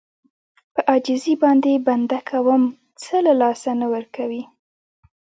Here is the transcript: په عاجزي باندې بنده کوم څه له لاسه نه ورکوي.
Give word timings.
په 0.73 0.81
عاجزي 0.91 1.33
باندې 1.43 1.83
بنده 1.87 2.19
کوم 2.29 2.63
څه 3.01 3.15
له 3.25 3.33
لاسه 3.41 3.71
نه 3.81 3.87
ورکوي. 3.93 4.43